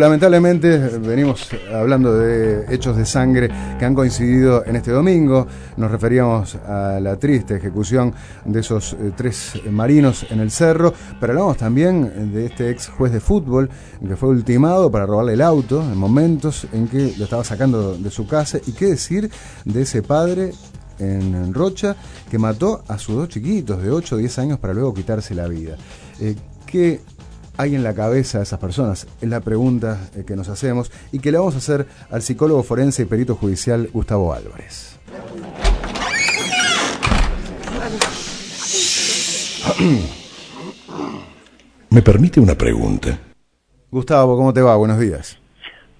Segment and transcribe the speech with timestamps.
[0.00, 5.46] Lamentablemente venimos hablando de hechos de sangre que han coincidido en este domingo.
[5.76, 8.14] Nos referíamos a la triste ejecución
[8.46, 13.12] de esos eh, tres marinos en el cerro, pero hablamos también de este ex juez
[13.12, 13.68] de fútbol
[14.00, 18.10] que fue ultimado para robarle el auto en momentos en que lo estaba sacando de
[18.10, 18.56] su casa.
[18.66, 19.30] Y qué decir
[19.66, 20.52] de ese padre
[20.98, 21.94] en Rocha
[22.30, 25.46] que mató a sus dos chiquitos de 8 o 10 años para luego quitarse la
[25.46, 25.76] vida.
[26.20, 27.00] Eh, ¿Qué
[27.56, 29.06] hay en la cabeza de esas personas?
[29.20, 32.62] Es la pregunta eh, que nos hacemos y que le vamos a hacer al psicólogo
[32.62, 34.98] forense y perito judicial Gustavo Álvarez.
[41.90, 43.18] ¿Me permite una pregunta?
[43.90, 44.76] Gustavo, ¿cómo te va?
[44.76, 45.38] Buenos días.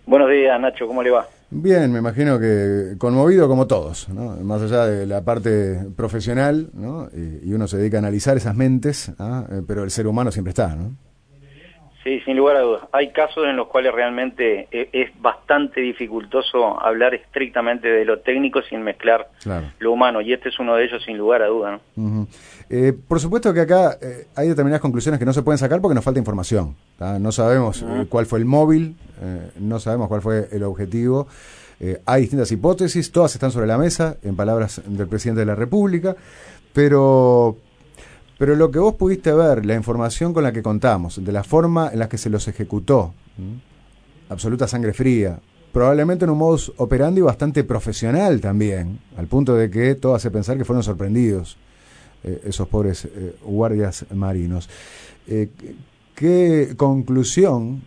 [0.07, 1.27] Buenos días, Nacho, ¿cómo le va?
[1.51, 4.37] Bien, me imagino que conmovido como todos, ¿no?
[4.45, 7.09] más allá de la parte profesional, ¿no?
[7.13, 9.45] y, uno se dedica a analizar esas mentes, ¿ah?
[9.51, 10.77] Eh, pero el ser humano siempre está.
[10.77, 10.95] ¿no?
[12.03, 12.83] Sí, sin lugar a dudas.
[12.93, 18.63] Hay casos en los cuales realmente e, es bastante dificultoso hablar estrictamente de lo técnico
[18.63, 19.29] sin mezclar
[19.79, 21.81] lo humano, y este es uno de ellos sin lugar a dudas.
[21.97, 22.27] ¿no?
[22.71, 25.95] Eh, por supuesto que acá eh, hay determinadas conclusiones que no se pueden sacar porque
[25.95, 26.75] nos falta información.
[26.99, 28.97] No sabemos eh, cuál fue el móvil,
[29.59, 31.29] no sabemos cuál fue el objetivo.
[32.07, 36.17] hay distintas hipótesis, todas están sobre la mesa, en palabras del presidente de la República,
[36.73, 37.59] pero
[38.41, 41.91] pero lo que vos pudiste ver, la información con la que contamos, de la forma
[41.93, 43.13] en la que se los ejecutó,
[44.31, 45.39] absoluta sangre fría,
[45.71, 50.57] probablemente en un modus operandi bastante profesional también, al punto de que todo hace pensar
[50.57, 51.59] que fueron sorprendidos
[52.25, 54.71] eh, esos pobres eh, guardias marinos.
[55.29, 55.51] Eh,
[56.15, 57.83] ¿Qué conclusión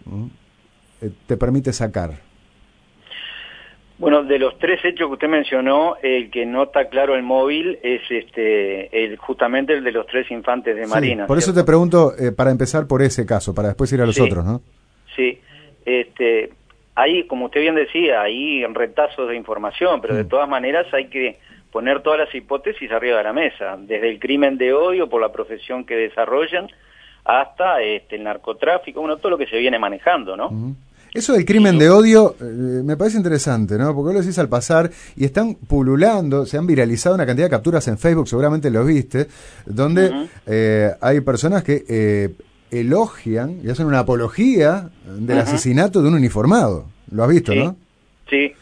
[1.26, 2.22] te permite sacar?
[3.98, 7.78] Bueno, de los tres hechos que usted mencionó, el que no está claro el móvil
[7.84, 11.28] es este, el, justamente el de los tres infantes de Marina.
[11.28, 14.20] por eso te pregunto, eh, para empezar por ese caso, para después ir a los
[14.20, 14.62] otros, ¿no?
[15.16, 15.40] Sí,
[15.86, 16.50] este,
[16.96, 20.28] hay, como usted bien decía, hay retazos de información, pero de mm.
[20.28, 21.38] todas maneras hay que
[21.72, 25.32] poner todas las hipótesis arriba de la mesa, desde el crimen de odio por la
[25.32, 26.68] profesión que desarrollan
[27.26, 30.52] hasta este, el narcotráfico, bueno, todo lo que se viene manejando, ¿no?
[31.14, 33.94] Eso del crimen de odio eh, me parece interesante, ¿no?
[33.94, 37.52] Porque vos lo decís al pasar y están pululando, se han viralizado una cantidad de
[37.52, 39.28] capturas en Facebook, seguramente lo viste,
[39.66, 42.30] donde eh, hay personas que eh,
[42.72, 46.86] elogian y hacen una apología del asesinato de un uniformado.
[47.12, 47.76] ¿Lo has visto, no?
[48.28, 48.54] Sí,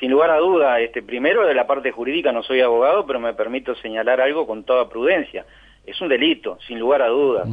[0.00, 0.80] sin lugar a duda.
[0.80, 4.64] Este, primero, de la parte jurídica no soy abogado, pero me permito señalar algo con
[4.64, 5.46] toda prudencia.
[5.86, 7.44] Es un delito, sin lugar a duda.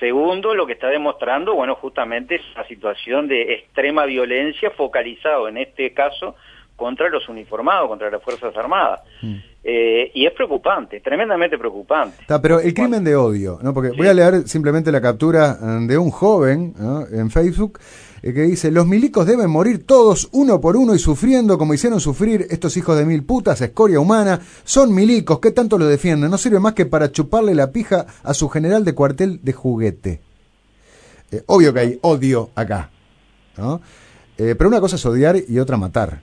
[0.00, 5.58] Segundo, lo que está demostrando, bueno, justamente es la situación de extrema violencia focalizado en
[5.58, 6.34] este caso
[6.74, 9.02] contra los uniformados, contra las Fuerzas Armadas.
[9.20, 9.34] Mm.
[9.62, 12.24] Eh, y es preocupante, tremendamente preocupante.
[12.40, 13.74] pero el crimen de odio, ¿no?
[13.74, 16.72] Porque voy a leer simplemente la captura eh, de un joven
[17.12, 17.78] en Facebook
[18.22, 22.00] eh, que dice, los milicos deben morir todos uno por uno y sufriendo como hicieron
[22.00, 26.30] sufrir estos hijos de mil putas, escoria humana, son milicos, ¿qué tanto lo defienden?
[26.30, 30.20] No sirve más que para chuparle la pija a su general de cuartel de juguete.
[31.30, 32.90] Eh, obvio que hay odio acá,
[33.56, 33.80] ¿no?
[34.36, 36.22] Eh, pero una cosa es odiar y otra matar.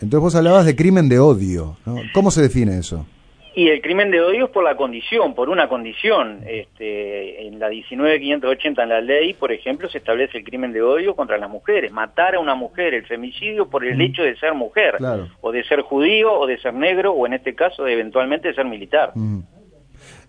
[0.00, 1.96] Entonces vos hablabas de crimen de odio, ¿no?
[2.14, 3.04] ¿Cómo se define eso?
[3.58, 6.44] Y el crimen de odio es por la condición, por una condición.
[6.46, 11.16] Este, en la 19580 en la ley, por ejemplo, se establece el crimen de odio
[11.16, 11.90] contra las mujeres.
[11.90, 14.00] Matar a una mujer, el femicidio por el mm.
[14.00, 14.98] hecho de ser mujer,
[15.40, 18.54] o de ser judío, o de ser negro, o en este caso, de eventualmente de
[18.54, 19.10] ser militar.
[19.16, 19.40] Mm.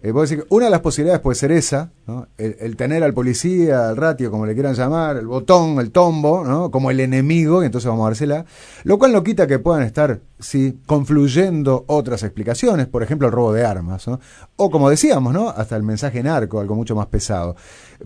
[0.01, 1.91] Eh, decir, una de las posibilidades puede ser esa,
[2.37, 6.71] el, tener al policía, al ratio, como le quieran llamar, el botón, el tombo, ¿no?
[6.71, 8.45] como el enemigo, y entonces vamos a dársela.
[8.85, 13.51] Lo cual no quita que puedan estar, sí, confluyendo otras explicaciones, por ejemplo, el robo
[13.51, 14.09] de armas,
[14.55, 15.49] o como decíamos, ¿no?
[15.49, 17.57] hasta el mensaje narco, algo mucho más pesado.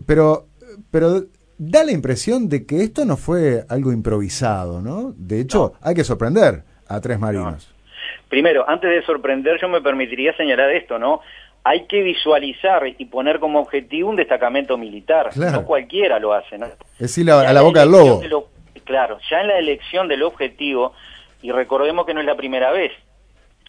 [0.04, 0.48] Pero,
[0.90, 1.26] pero
[1.58, 5.14] da la impresión de que esto no fue algo improvisado, ¿no?
[5.16, 7.72] De hecho, hay que sorprender a tres marinos.
[8.28, 11.20] Primero, antes de sorprender, yo me permitiría señalar esto, ¿no?
[11.66, 15.34] Hay que visualizar y poner como objetivo un destacamento militar.
[15.34, 16.66] No cualquiera lo hace, ¿no?
[16.66, 18.22] Es decir, a la, boca del lobo.
[18.84, 20.92] claro, ya en la elección del objetivo,
[21.40, 22.92] y recordemos que no es la primera vez,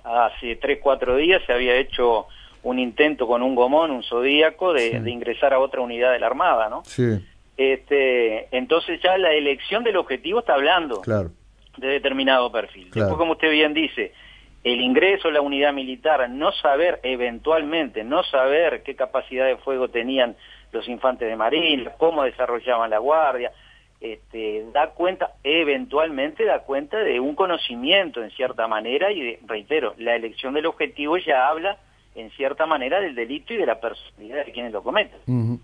[0.04, 2.28] hace tres, cuatro días se había hecho
[2.64, 6.68] un intento con un gomón, un zodíaco, de, ingresar a otra unidad de la Armada,
[6.68, 6.84] ¿no?
[6.84, 7.26] Sí.
[7.56, 11.02] Este, entonces ya la elección del objetivo está hablando
[11.78, 12.92] de determinado perfil.
[12.92, 14.12] Después, como usted bien dice,
[14.66, 19.90] el ingreso a la unidad militar, no saber eventualmente, no saber qué capacidad de fuego
[19.90, 20.36] tenían
[20.72, 23.52] los infantes de marina, cómo desarrollaban la guardia,
[24.02, 30.16] este, da cuenta, eventualmente da cuenta de un conocimiento en cierta manera y reitero, la
[30.16, 31.78] elección del objetivo ya habla
[32.16, 35.60] en cierta manera del delito y de la personalidad de quienes lo cometen.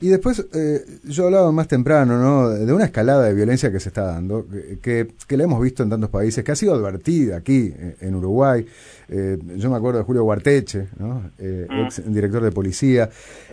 [0.00, 2.50] Y después, eh, yo hablaba más temprano, ¿no?
[2.50, 4.46] De una escalada de violencia que se está dando,
[4.82, 8.14] que, que la hemos visto en tantos países, que ha sido advertida aquí, eh, en
[8.14, 8.64] Uruguay.
[9.08, 11.30] Eh, yo me acuerdo de Julio Guarteche, ¿no?
[11.38, 11.86] Mm.
[11.86, 13.08] ex director de policía.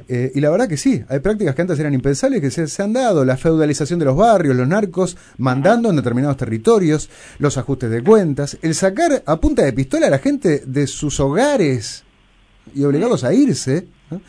[0.07, 2.91] y la verdad que sí, hay prácticas que antes eran impensables que se, se, han
[2.91, 3.23] dado.
[3.23, 7.09] La feudalización de los barrios, los narcos mandando en determinados territorios,
[7.39, 11.19] los ajustes de cuentas, el sacar a punta de pistola a la gente de sus
[11.19, 12.03] hogares
[12.73, 13.88] y obligados a irse.
[14.11, 14.21] ¿no?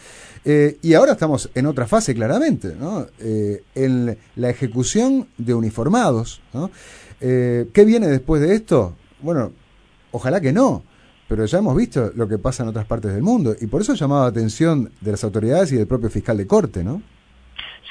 [0.49, 3.07] Eh, y ahora estamos en otra fase, claramente, ¿no?
[3.21, 6.41] Eh, en la ejecución de uniformados.
[6.55, 6.71] ¿no?
[7.21, 8.95] Eh, ¿Qué viene después de esto?
[9.19, 9.51] Bueno,
[10.13, 10.85] ojalá que no,
[11.29, 13.93] pero ya hemos visto lo que pasa en otras partes del mundo y por eso
[13.93, 17.03] ha llamado la atención de las autoridades y del propio fiscal de corte, ¿no?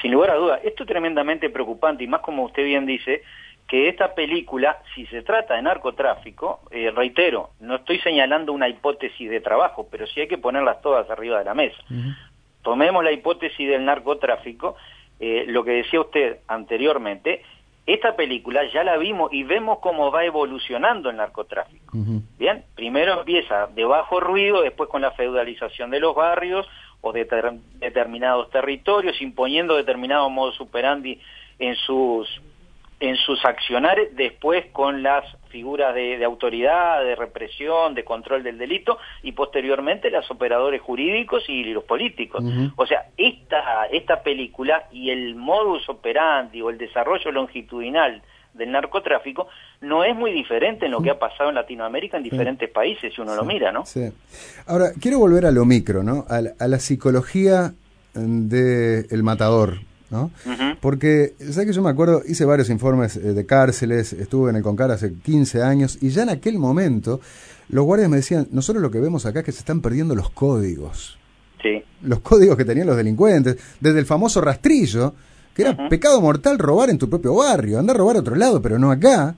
[0.00, 3.20] Sin lugar a duda, esto es tremendamente preocupante y más como usted bien dice,
[3.68, 6.60] que esta película, si se trata de narcotráfico,
[6.94, 11.40] reitero, no estoy señalando una hipótesis de trabajo, pero sí hay que ponerlas todas arriba
[11.40, 11.76] de la mesa
[12.66, 14.74] tomemos la hipótesis del narcotráfico,
[15.20, 17.44] eh, lo que decía usted anteriormente,
[17.86, 21.96] esta película ya la vimos y vemos cómo va evolucionando el narcotráfico.
[22.36, 26.66] Bien, primero empieza de bajo ruido, después con la feudalización de los barrios
[27.02, 27.28] o de
[27.74, 31.20] determinados territorios, imponiendo determinados modos superandi
[31.60, 32.28] en sus
[32.98, 38.98] en sus accionares, después con las figuras de, autoridad, de represión, de control del delito
[39.22, 42.42] y posteriormente los operadores jurídicos y los políticos.
[42.76, 48.22] O sea, esta, esta película y el modus operandi o el desarrollo longitudinal
[48.54, 49.48] del narcotráfico
[49.82, 53.20] no es muy diferente en lo que ha pasado en Latinoamérica en diferentes países, si
[53.20, 53.84] uno lo mira, ¿no?
[53.84, 54.08] Sí.
[54.66, 56.24] Ahora, quiero volver a lo micro, ¿no?
[56.30, 57.72] A, a la psicología
[58.14, 59.80] del matador,
[60.10, 60.30] ¿no?
[60.80, 62.22] Porque, ¿sabes que yo me acuerdo?
[62.26, 66.22] Hice varios informes eh, de cárceles, estuve en el Concar hace 15 años y ya
[66.22, 67.20] en aquel momento
[67.68, 70.30] los guardias me decían, nosotros lo que vemos acá es que se están perdiendo los
[70.30, 71.18] códigos.
[71.62, 71.82] Sí.
[72.02, 75.14] Los códigos que tenían los delincuentes, desde el famoso rastrillo,
[75.54, 78.60] que era pecado mortal robar en tu propio barrio, andar a robar a otro lado,
[78.60, 79.34] pero no acá.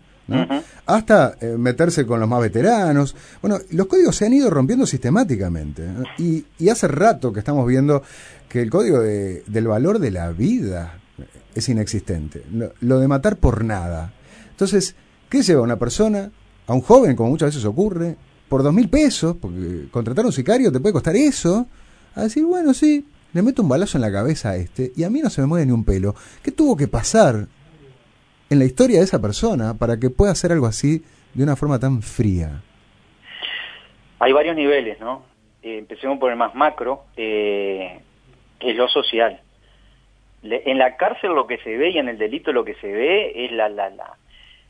[0.87, 3.15] Hasta eh, meterse con los más veteranos.
[3.41, 5.87] Bueno, los códigos se han ido rompiendo sistemáticamente.
[6.19, 8.03] Y, y, hace rato que estamos viendo
[8.49, 10.99] que el código del valor de la vida
[11.55, 12.45] es inexistente.
[12.81, 14.13] Lo, de matar por nada.
[14.51, 14.95] Entonces,
[15.29, 16.31] ¿qué lleva una persona,
[16.67, 18.17] a un joven, como muchas veces ocurre,
[18.49, 21.67] por dos mil pesos, porque contratar a un sicario te puede costar eso,
[22.15, 25.11] a decir, bueno, sí, le meto un balazo en la cabeza a este y a
[25.11, 26.15] mí no se me mueve ni un pelo.
[26.43, 27.47] ¿Qué tuvo que pasar
[28.51, 31.03] en la historia de esa persona para que pueda hacer algo así
[31.35, 32.63] de una forma tan fría?
[34.19, 35.23] Hay varios niveles, ¿no?
[35.63, 37.05] Eh, empecemos por el más macro.
[37.17, 38.01] Eh,
[38.61, 39.41] es lo social.
[40.43, 43.45] en la cárcel lo que se ve y en el delito lo que se ve
[43.45, 44.15] es la, la, la,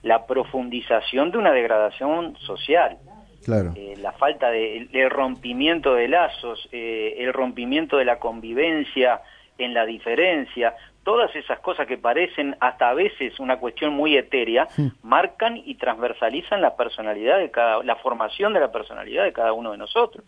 [0.02, 2.98] la profundización de una degradación social.
[3.44, 3.72] Claro.
[3.76, 9.22] Eh, la falta de el rompimiento de lazos, eh, el rompimiento de la convivencia
[9.56, 14.68] en la diferencia, todas esas cosas que parecen hasta a veces una cuestión muy etérea,
[15.02, 19.72] marcan y transversalizan la personalidad de cada, la formación de la personalidad de cada uno
[19.72, 20.24] de nosotros.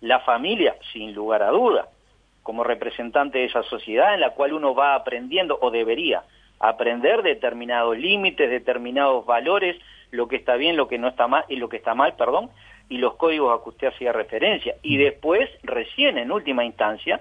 [0.00, 1.88] La familia, sin lugar a duda,
[2.42, 6.22] como representante de esa sociedad en la cual uno va aprendiendo o debería
[6.60, 9.76] aprender determinados límites, determinados valores,
[10.10, 12.50] lo que está bien, lo que no está mal y lo que está mal, perdón,
[12.88, 14.76] y los códigos a que usted hacía referencia.
[14.82, 17.20] Y después, recién en última instancia,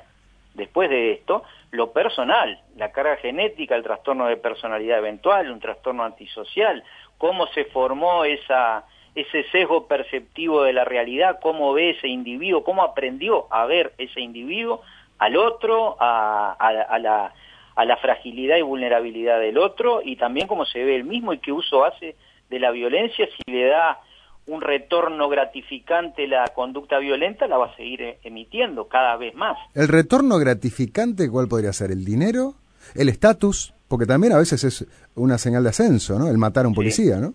[0.53, 6.03] después de esto, lo personal, la carga genética, el trastorno de personalidad eventual, un trastorno
[6.03, 6.83] antisocial,
[7.17, 12.83] cómo se formó esa, ese sesgo perceptivo de la realidad, cómo ve ese individuo, cómo
[12.83, 14.81] aprendió a ver ese individuo
[15.19, 16.55] al otro, a,
[17.01, 17.33] la,
[17.75, 21.39] a la fragilidad y vulnerabilidad del otro y también cómo se ve el mismo y
[21.39, 22.15] qué uso hace
[22.49, 23.99] de la violencia, si le da
[24.47, 29.57] un retorno gratificante la conducta violenta, la va a seguir e, emitiendo cada vez más.
[29.75, 31.91] ¿El retorno gratificante cuál podría ser?
[31.91, 32.55] ¿El dinero?
[32.95, 33.73] ¿El estatus?
[33.87, 36.29] Porque también a veces es una señal de ascenso, ¿no?
[36.29, 37.33] El matar a un policía, ¿no?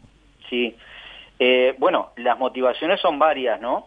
[0.48, 0.74] Sí.
[1.38, 3.86] Eh, bueno, las motivaciones son varias, ¿no?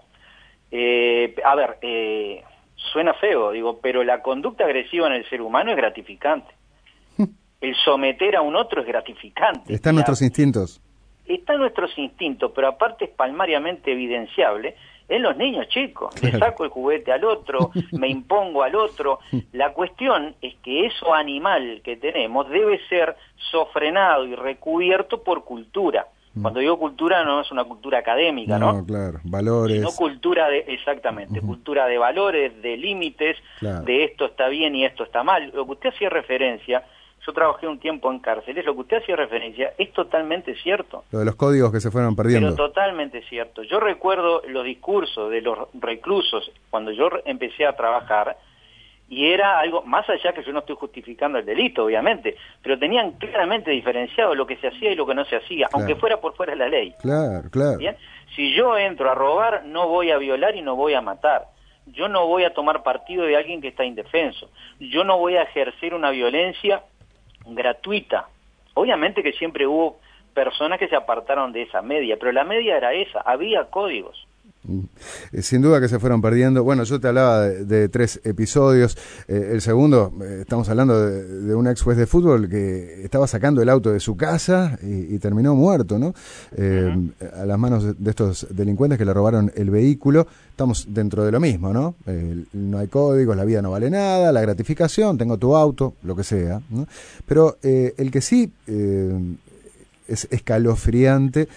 [0.72, 2.44] Eh, a ver, eh,
[2.75, 6.53] suena feo, digo, pero la conducta agresiva en el ser humano es gratificante.
[7.62, 9.74] El someter a un otro es gratificante.
[9.74, 10.82] Está en nuestros instintos.
[11.25, 14.75] Está en nuestros instintos, pero aparte es palmariamente evidenciable
[15.08, 16.22] en los niños chicos.
[16.22, 19.20] Le saco el juguete al otro, me impongo al otro.
[19.51, 23.15] La cuestión es que eso animal que tenemos debe ser
[23.51, 26.08] sofrenado y recubierto por cultura.
[26.34, 26.41] Mm.
[26.41, 28.74] Cuando digo cultura no es una cultura académica, ¿no?
[28.74, 29.82] No, claro, valores.
[29.82, 35.03] No cultura de, exactamente, cultura de valores, de límites, de esto está bien y esto
[35.03, 35.51] está mal.
[35.53, 36.84] Lo que usted hacía referencia,
[37.25, 41.03] yo trabajé un tiempo en cárceles, lo que usted hacía referencia es totalmente cierto.
[41.12, 42.55] Lo de los códigos que se fueron perdiendo.
[42.55, 43.63] Pero totalmente cierto.
[43.63, 48.38] Yo recuerdo los discursos de los reclusos cuando yo empecé a trabajar,
[49.08, 53.12] y era algo, más allá que yo no estoy justificando el delito, obviamente, pero tenían
[53.13, 56.36] claramente diferenciado lo que se hacía y lo que no se hacía, aunque fuera por
[56.36, 56.96] fuera de la ley.
[57.01, 57.77] Claro, claro.
[57.77, 57.96] ¿Bien?
[58.36, 61.48] Si yo entro a robar, no voy a violar y no voy a matar.
[61.88, 64.50] Yo no voy a tomar partido de alguien que está indefenso.
[64.79, 66.82] Yo no voy a ejercer una violencia
[67.45, 68.27] gratuita.
[68.73, 69.99] Obviamente que siempre hubo
[70.33, 74.27] personas que se apartaron de esa media, pero la media era esa, había códigos.
[75.31, 76.63] Eh, sin duda que se fueron perdiendo.
[76.63, 78.98] Bueno, yo te hablaba de, tres episodios.
[79.27, 83.62] Eh, el segundo, eh, estamos hablando de, un ex juez de fútbol que estaba sacando
[83.62, 86.13] el auto de su casa y, terminó muerto, ¿no?
[86.57, 90.27] A las manos de, estos delincuentes que le robaron el vehículo.
[90.50, 91.95] Estamos dentro de lo mismo, ¿no?
[92.53, 96.24] no hay códigos, la vida no vale nada, la gratificación, tengo tu auto, lo que
[96.24, 96.62] sea.
[97.25, 98.51] Pero el que sí
[100.07, 101.47] es escalofriante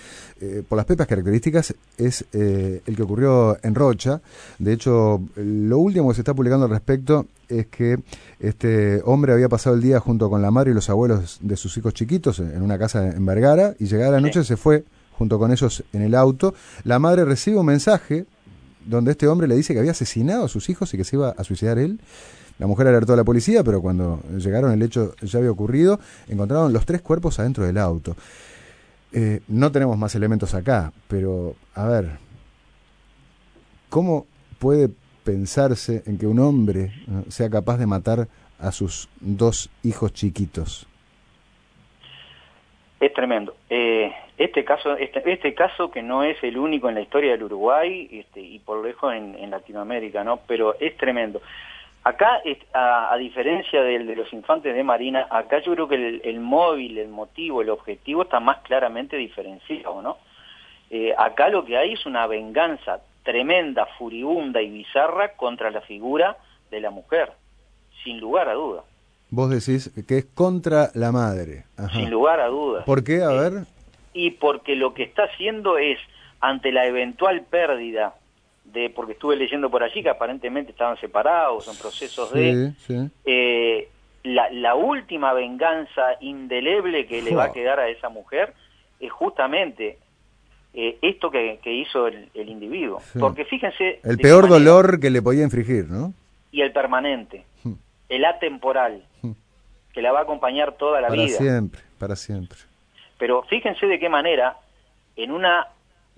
[0.41, 4.21] eh, por las pepas características es eh, el que ocurrió en Rocha.
[4.59, 7.99] De hecho, lo último que se está publicando al respecto es que
[8.39, 11.77] este hombre había pasado el día junto con la madre y los abuelos de sus
[11.77, 15.51] hijos chiquitos en una casa en Vergara y llegada la noche se fue junto con
[15.51, 16.55] ellos en el auto.
[16.85, 18.27] La madre recibe un mensaje
[18.87, 21.31] donde este hombre le dice que había asesinado a sus hijos y que se iba
[21.31, 22.01] a suicidar él.
[22.59, 26.73] La mujer alertó a la policía, pero cuando llegaron el hecho ya había ocurrido, encontraron
[26.73, 28.17] los tres cuerpos adentro del auto.
[29.13, 32.11] Eh, no tenemos más elementos acá, pero a ver,
[33.89, 34.27] ¿cómo
[34.59, 34.91] puede
[35.25, 36.93] pensarse en que un hombre
[37.29, 40.87] sea capaz de matar a sus dos hijos chiquitos?
[43.01, 43.55] Es tremendo.
[43.71, 47.45] Eh, este caso, este, este, caso que no es el único en la historia del
[47.45, 50.41] Uruguay este, y por lejos en, en Latinoamérica, ¿no?
[50.49, 51.41] Pero es tremendo.
[52.09, 52.41] Acá,
[52.73, 57.09] a, diferencia del de los infantes de Marina, acá yo creo que el, móvil, el
[57.09, 60.17] motivo, el objetivo está más claramente diferenciado, ¿no?
[60.89, 66.39] Eh, acá lo que hay es una venganza tremenda, furibunda y bizarra contra la figura
[66.71, 67.31] de la mujer,
[68.03, 68.85] sin lugar a duda.
[69.29, 71.65] Vos decís que es contra la madre.
[71.93, 72.87] Sin lugar a dudas.
[72.87, 73.23] ¿Por qué?
[73.23, 73.65] A ver.
[74.15, 75.99] Y porque lo que está haciendo es,
[76.41, 78.15] ante la eventual pérdida
[78.73, 82.73] de porque estuve leyendo por allí que aparentemente estaban separados, en procesos de...
[83.25, 83.89] Eh,
[84.25, 88.53] la, última venganza indeleble que le va a quedar a esa mujer
[89.01, 89.99] es justamente
[90.75, 93.01] eh, esto que, hizo el, individuo.
[93.19, 94.01] Porque fíjense...
[94.03, 96.13] El peor dolor que le podía infringir, ¿no?
[96.51, 97.73] Y el permanente, hmm.
[98.09, 99.33] el atemporal, hmm.
[99.93, 101.39] que la va a acompañar toda la vida.
[101.39, 102.59] Para siempre, para siempre.
[103.19, 104.59] Pero fíjense de qué manera,
[105.17, 105.69] en una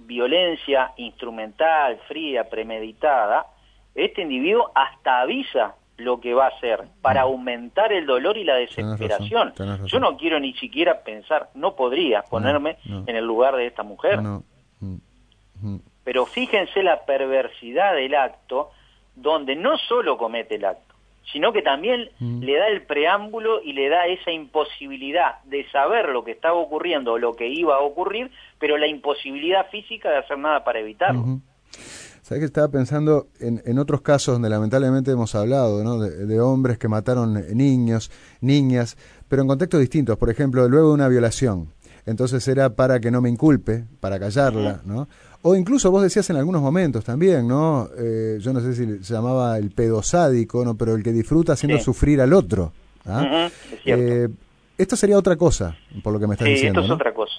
[0.07, 3.47] violencia instrumental, fría, premeditada,
[3.95, 8.54] este individuo hasta avisa lo que va a hacer para aumentar el dolor y la
[8.54, 9.52] desesperación.
[9.85, 14.21] Yo no quiero ni siquiera pensar, no podría ponerme en el lugar de esta mujer.
[14.21, 14.42] Mm,
[15.61, 15.80] mm.
[16.04, 18.71] Pero fíjense la perversidad del acto
[19.14, 20.89] donde no solo comete el acto,
[21.32, 22.40] sino que también mm.
[22.40, 27.12] le da el preámbulo y le da esa imposibilidad de saber lo que estaba ocurriendo
[27.12, 31.40] o lo que iba a ocurrir, pero la imposibilidad física de hacer nada para evitarlo.
[32.22, 35.99] ¿Sabes que estaba pensando en, en, otros casos donde lamentablemente hemos hablado, ¿no?
[35.99, 38.96] De, hombres que mataron niños, niñas,
[39.26, 40.16] pero en contextos distintos.
[40.16, 41.72] Por ejemplo, luego de una violación.
[42.06, 45.08] Entonces era para que no me inculpe, para callarla, ¿no?
[45.42, 47.88] O incluso vos decías en algunos momentos también, ¿no?
[47.99, 50.76] Eh, yo no sé si se llamaba el pedosádico, ¿no?
[50.76, 52.73] Pero el que disfruta haciendo sufrir al otro.
[53.06, 53.49] ¿ah?
[53.87, 54.28] Eh,
[54.76, 56.80] esto sería otra cosa, por lo que me estás diciendo.
[56.80, 57.32] Esto es otra cosa.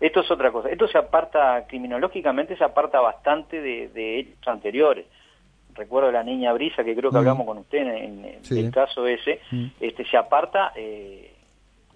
[0.00, 0.68] Esto es otra cosa.
[0.68, 5.06] Esto se aparta, criminológicamente se aparta bastante de, hechos anteriores.
[5.74, 9.40] Recuerdo la niña Brisa, que creo que hablamos con usted en, el caso ese,
[9.80, 11.34] este se aparta eh,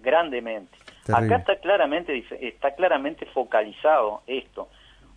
[0.01, 0.77] grandemente.
[1.13, 4.67] Acá está claramente, está claramente focalizado esto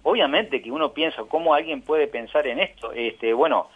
[0.02, 2.92] obviamente que uno piensa, ¿cómo alguien puede pensar en esto?
[2.92, 3.68] Este, bueno,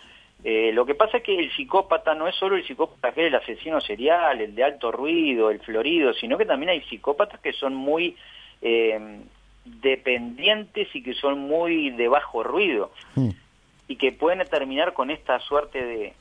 [0.45, 3.27] eh, lo que pasa es que el psicópata no es solo el psicópata que es
[3.29, 7.53] el asesino serial, el de alto ruido, el florido, sino que también hay psicópatas que
[7.53, 8.17] son muy
[8.63, 9.21] eh,
[9.65, 13.31] dependientes y que son muy de bajo ruido hmm.
[13.89, 16.13] y que pueden terminar con esta suerte de,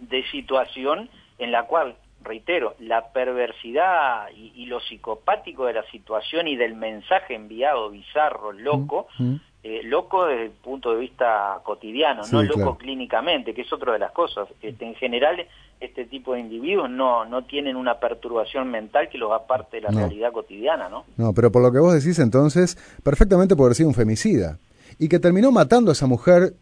[0.00, 6.56] de situación en la cual reitero, la perversidad y, lo psicopático de la situación y
[6.56, 9.40] del mensaje enviado bizarro, loco, mm, mm.
[9.68, 13.98] Eh, loco desde el punto de vista cotidiano, no loco clínicamente, que es otra de
[13.98, 14.48] las cosas.
[14.62, 15.44] Este, en general,
[15.80, 19.90] este tipo de individuos no, no tienen una perturbación mental que los aparte de la
[19.90, 21.04] realidad cotidiana, ¿no?
[21.16, 24.58] No, pero por lo que vos decís entonces, perfectamente puede ser un femicida.
[25.00, 26.52] Y que terminó matando a esa mujer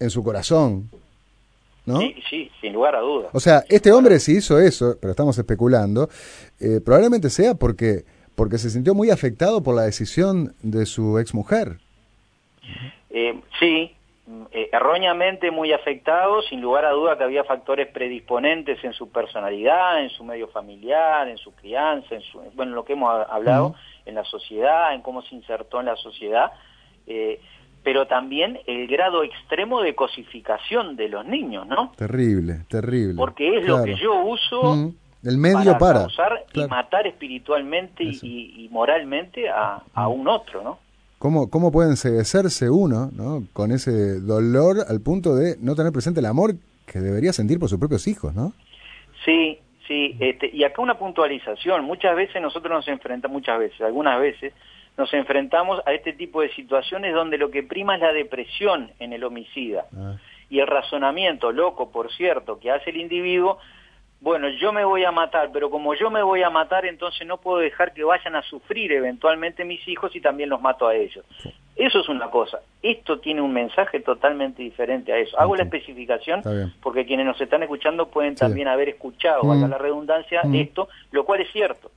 [0.00, 0.90] en su corazón,
[1.86, 3.30] Sí, sí, sin lugar a dudas.
[3.34, 6.08] O sea, este hombre sí hizo eso, pero estamos especulando,
[6.58, 11.78] eh, probablemente sea porque, porque se sintió muy afectado por la decisión de su exmujer.
[13.10, 13.94] Eh, sí,
[14.52, 20.02] eh, erróneamente muy afectado, sin lugar a duda que había factores predisponentes en su personalidad,
[20.02, 23.74] en su medio familiar, en su crianza, en su, bueno, lo que hemos hablado,
[24.06, 26.52] en la sociedad, en cómo se insertó en la sociedad,
[27.06, 27.38] eh,
[27.84, 31.92] pero también el grado extremo de cosificación de los niños, ¿no?
[31.96, 33.14] Terrible, terrible.
[33.16, 36.08] Porque es lo que yo uso el medio para,
[36.52, 40.78] y matar espiritualmente y, moralmente a, a un otro, ¿no?
[41.18, 43.44] ¿Cómo, cómo puede enseguecerse uno ¿no?
[43.54, 46.54] con ese dolor al punto de no tener presente el amor
[46.86, 48.52] que debería sentir por sus propios hijos, ¿no?
[49.24, 50.16] Sí, sí.
[50.20, 51.84] Este, y acá una puntualización.
[51.84, 54.52] Muchas veces nosotros nos enfrentamos, muchas veces, algunas veces,
[54.96, 59.12] nos enfrentamos a este tipo de situaciones donde lo que prima es la depresión en
[59.12, 59.86] el homicida.
[59.96, 60.16] Ah.
[60.50, 63.58] Y el razonamiento loco, por cierto, que hace el individuo
[64.24, 67.36] bueno, yo me voy a matar, pero como yo me voy a matar, entonces no
[67.36, 71.22] puedo dejar que vayan a sufrir eventualmente mis hijos y también los mato a ellos.
[71.76, 72.60] Eso es una cosa.
[72.82, 75.38] Esto tiene un mensaje totalmente diferente a eso.
[75.38, 76.40] Hago la especificación
[76.80, 79.68] porque quienes nos están escuchando pueden también haber escuchado, mm.
[79.68, 80.54] la redundancia, mm.
[80.54, 81.90] esto, lo cual es cierto.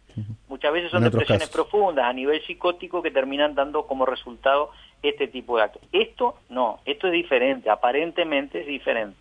[0.50, 4.72] Muchas veces son depresiones profundas a nivel psicótico que terminan dando como resultado
[5.04, 5.82] este tipo de actos.
[5.92, 9.18] Esto no, esto es diferente, aparentemente es diferente.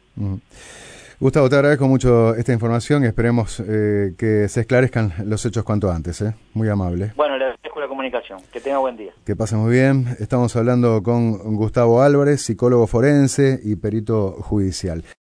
[1.18, 5.90] Gustavo, te agradezco mucho esta información y esperemos eh, que se esclarezcan los hechos cuanto
[5.90, 6.20] antes.
[6.20, 6.34] ¿eh?
[6.52, 7.12] Muy amable.
[7.16, 8.38] Bueno, le agradezco la comunicación.
[8.52, 9.12] Que tenga buen día.
[9.24, 10.16] Que pase muy bien.
[10.20, 15.04] Estamos hablando con Gustavo Álvarez, psicólogo forense y perito judicial.